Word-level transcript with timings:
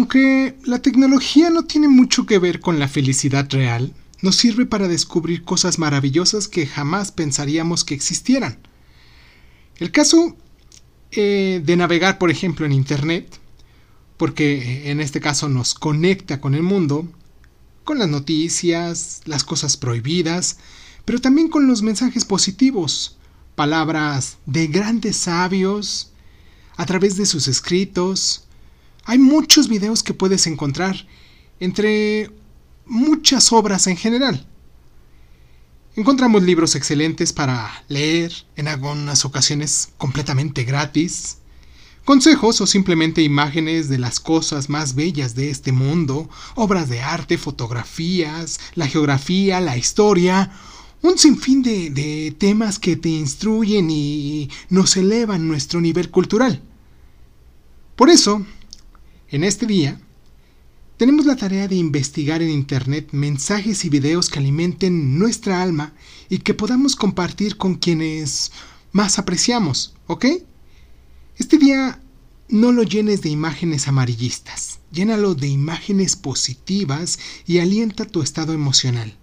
Aunque 0.00 0.56
la 0.64 0.80
tecnología 0.80 1.50
no 1.50 1.66
tiene 1.66 1.86
mucho 1.86 2.24
que 2.24 2.38
ver 2.38 2.60
con 2.60 2.78
la 2.78 2.88
felicidad 2.88 3.46
real, 3.50 3.92
nos 4.22 4.34
sirve 4.36 4.64
para 4.64 4.88
descubrir 4.88 5.44
cosas 5.44 5.78
maravillosas 5.78 6.48
que 6.48 6.66
jamás 6.66 7.12
pensaríamos 7.12 7.84
que 7.84 7.92
existieran. 7.96 8.58
El 9.76 9.92
caso 9.92 10.38
eh, 11.10 11.60
de 11.62 11.76
navegar, 11.76 12.16
por 12.16 12.30
ejemplo, 12.30 12.64
en 12.64 12.72
Internet, 12.72 13.40
porque 14.16 14.90
en 14.90 15.00
este 15.00 15.20
caso 15.20 15.50
nos 15.50 15.74
conecta 15.74 16.40
con 16.40 16.54
el 16.54 16.62
mundo, 16.62 17.06
con 17.84 17.98
las 17.98 18.08
noticias, 18.08 19.20
las 19.26 19.44
cosas 19.44 19.76
prohibidas, 19.76 20.56
pero 21.04 21.20
también 21.20 21.48
con 21.48 21.66
los 21.66 21.82
mensajes 21.82 22.24
positivos, 22.24 23.18
palabras 23.54 24.38
de 24.46 24.66
grandes 24.66 25.16
sabios, 25.16 26.10
a 26.78 26.86
través 26.86 27.18
de 27.18 27.26
sus 27.26 27.48
escritos. 27.48 28.46
Hay 29.04 29.18
muchos 29.18 29.68
videos 29.68 30.02
que 30.02 30.14
puedes 30.14 30.46
encontrar, 30.46 31.06
entre 31.58 32.30
muchas 32.86 33.52
obras 33.52 33.86
en 33.86 33.96
general. 33.96 34.46
Encontramos 35.96 36.42
libros 36.42 36.76
excelentes 36.76 37.32
para 37.32 37.84
leer, 37.88 38.32
en 38.56 38.68
algunas 38.68 39.24
ocasiones 39.24 39.90
completamente 39.98 40.64
gratis, 40.64 41.38
consejos 42.04 42.60
o 42.60 42.66
simplemente 42.66 43.22
imágenes 43.22 43.88
de 43.88 43.98
las 43.98 44.20
cosas 44.20 44.68
más 44.68 44.94
bellas 44.94 45.34
de 45.34 45.50
este 45.50 45.72
mundo, 45.72 46.30
obras 46.54 46.88
de 46.88 47.00
arte, 47.00 47.38
fotografías, 47.38 48.60
la 48.74 48.86
geografía, 48.86 49.60
la 49.60 49.76
historia, 49.76 50.52
un 51.02 51.18
sinfín 51.18 51.62
de, 51.62 51.90
de 51.90 52.34
temas 52.38 52.78
que 52.78 52.96
te 52.96 53.08
instruyen 53.08 53.90
y 53.90 54.50
nos 54.68 54.96
elevan 54.96 55.48
nuestro 55.48 55.80
nivel 55.80 56.10
cultural. 56.10 56.62
Por 57.96 58.10
eso, 58.10 58.46
en 59.30 59.44
este 59.44 59.66
día, 59.66 60.00
tenemos 60.96 61.24
la 61.24 61.36
tarea 61.36 61.68
de 61.68 61.76
investigar 61.76 62.42
en 62.42 62.50
Internet 62.50 63.08
mensajes 63.12 63.84
y 63.84 63.88
videos 63.88 64.28
que 64.28 64.38
alimenten 64.38 65.18
nuestra 65.18 65.62
alma 65.62 65.94
y 66.28 66.38
que 66.38 66.52
podamos 66.52 66.96
compartir 66.96 67.56
con 67.56 67.76
quienes 67.76 68.52
más 68.92 69.18
apreciamos, 69.18 69.94
¿ok? 70.08 70.26
Este 71.38 71.58
día 71.58 72.02
no 72.48 72.72
lo 72.72 72.82
llenes 72.82 73.22
de 73.22 73.30
imágenes 73.30 73.88
amarillistas, 73.88 74.80
llénalo 74.90 75.34
de 75.34 75.46
imágenes 75.46 76.16
positivas 76.16 77.18
y 77.46 77.60
alienta 77.60 78.04
tu 78.04 78.22
estado 78.22 78.52
emocional. 78.52 79.16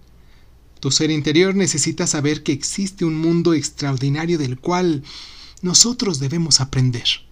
Tu 0.79 0.89
ser 0.89 1.11
interior 1.11 1.53
necesita 1.53 2.07
saber 2.07 2.43
que 2.43 2.53
existe 2.53 3.03
un 3.03 3.15
mundo 3.15 3.53
extraordinario 3.53 4.37
del 4.37 4.57
cual 4.57 5.03
nosotros 5.61 6.19
debemos 6.19 6.61
aprender. 6.61 7.26